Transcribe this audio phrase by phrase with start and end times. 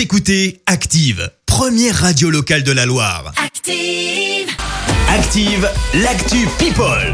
[0.00, 3.34] Vous écoutez Active, première radio locale de la Loire.
[3.36, 4.48] Active.
[5.10, 7.12] Active, l'actu People.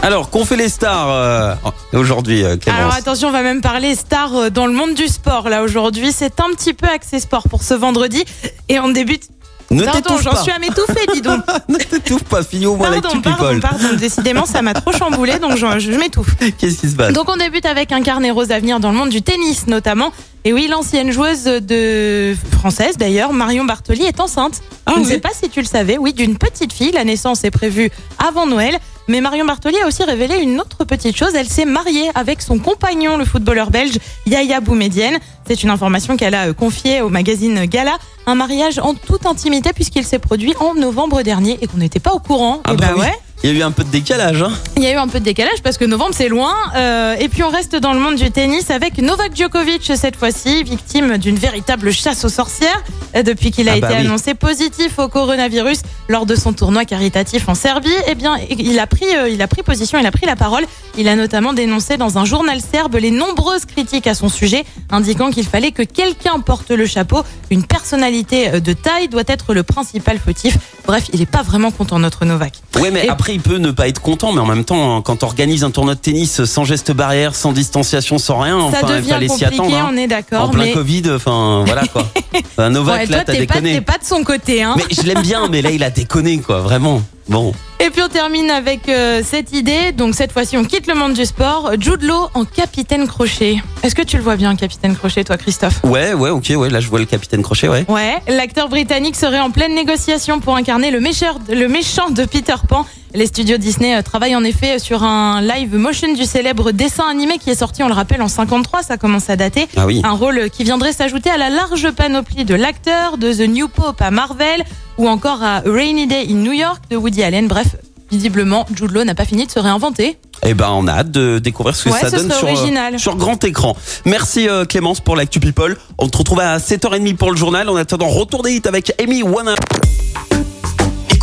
[0.00, 1.54] Alors, qu'ont fait les stars euh,
[1.92, 5.06] aujourd'hui, euh, Clémence Alors attention, on va même parler stars euh, dans le monde du
[5.06, 6.10] sport là aujourd'hui.
[6.10, 8.24] C'est un petit peu axé sport pour ce vendredi
[8.70, 9.28] et on débute.
[9.70, 10.42] Ne Pardon, t'étouffe j'en pas.
[10.42, 11.42] suis à m'étouffer, dis donc.
[11.68, 11.77] ne
[12.08, 13.60] t'étouffe pas, fillon-moi Pardon, l'actu pardon, people.
[13.60, 13.96] pardon.
[13.98, 16.34] Décidément, ça m'a trop chamboulé, donc je, je m'étouffe.
[16.58, 17.12] Qu'est-ce qui se passe?
[17.12, 20.12] Donc on débute avec un carnet rose à venir dans le monde du tennis notamment.
[20.44, 24.62] Et oui, l'ancienne joueuse de française d'ailleurs, Marion Bartoli, est enceinte.
[24.86, 25.10] Ah je ne oui.
[25.10, 26.92] sais pas si tu le savais, oui, d'une petite fille.
[26.92, 28.78] La naissance est prévue avant Noël.
[29.08, 31.30] Mais Marion Bartoli a aussi révélé une autre petite chose.
[31.34, 35.18] Elle s'est mariée avec son compagnon, le footballeur belge Yaya Boumedienne.
[35.48, 37.96] C'est une information qu'elle a euh, confiée au magazine Gala.
[38.26, 42.12] Un mariage en toute intimité puisqu'il s'est produit en novembre dernier et qu'on n'était pas
[42.12, 42.60] au courant.
[42.64, 43.00] Ah et bah bah oui.
[43.00, 43.18] ouais.
[43.44, 44.42] Il y a eu un peu de décalage.
[44.42, 46.54] Hein Il y a eu un peu de décalage parce que novembre c'est loin.
[46.74, 50.64] Euh, et puis on reste dans le monde du tennis avec Novak Djokovic cette fois-ci,
[50.64, 52.82] victime d'une véritable chasse aux sorcières
[53.14, 54.06] euh, depuis qu'il a Ah été bah oui.
[54.06, 57.92] annoncé positif au coronavirus lors de son tournoi caritatif en Serbie.
[58.08, 60.64] Eh bien, il a pris, euh, il a pris position, il a pris la parole.
[60.96, 65.30] Il a notamment dénoncé dans un journal serbe les nombreuses critiques à son sujet, indiquant
[65.30, 67.22] qu'il fallait que quelqu'un porte le chapeau.
[67.50, 70.56] Une personnalité de taille doit être le principal fautif.
[70.86, 72.54] Bref, il n'est pas vraiment content notre Novak.
[72.80, 75.02] Ouais, mais Et- après, il peut ne pas être content, mais en même temps, hein,
[75.02, 78.96] quand t'organises un tournoi de tennis sans geste barrière, sans distanciation, sans rien, Ça enfin,
[78.96, 79.76] il fallait s'y attendre.
[79.76, 79.90] hein.
[79.92, 82.06] on est En d'accord, plein mais Covid, enfin, voilà quoi.
[82.56, 83.74] Un Novak, Ouais, là, toi, t'as t'es pas, déconné.
[83.74, 84.62] t'es pas de son côté.
[84.62, 84.74] Hein.
[84.78, 87.02] Mais je l'aime bien, mais là, il a déconné, quoi, vraiment.
[87.28, 87.52] Bon.
[87.78, 89.92] Et puis on termine avec euh, cette idée.
[89.92, 91.72] Donc cette fois-ci, on quitte le monde du sport.
[91.78, 93.58] Jude Law en capitaine crochet.
[93.82, 95.80] Est-ce que tu le vois bien, capitaine crochet, toi, Christophe?
[95.84, 97.84] Ouais, ouais, ok, ouais, là, je vois le capitaine Crochet, ouais.
[97.88, 102.54] Ouais, l'acteur britannique serait en pleine négociation pour incarner le méchant, le méchant de Peter
[102.66, 102.86] Pan.
[103.14, 107.38] Les studios Disney euh, travaillent en effet sur un live motion du célèbre dessin animé
[107.38, 109.66] qui est sorti, on le rappelle, en 53, ça commence à dater.
[109.76, 110.02] Ah oui.
[110.04, 114.02] Un rôle qui viendrait s'ajouter à la large panoplie de l'acteur, de The New Pope
[114.02, 114.62] à Marvel,
[114.98, 117.48] ou encore à Rainy Day in New York de Woody Allen.
[117.48, 117.76] Bref,
[118.10, 120.18] visiblement, Jude Law n'a pas fini de se réinventer.
[120.46, 123.16] Eh ben, on a hâte de découvrir ce que Ouais, ça donne sur, euh, sur
[123.16, 123.76] grand écran.
[124.04, 125.76] Merci euh, Clémence pour l'actu People.
[125.98, 127.68] On te retrouve à 7h30 pour le journal.
[127.68, 129.54] En attendant, retour des hits avec Amy Wana.